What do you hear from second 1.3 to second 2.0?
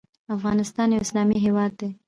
هیواد دی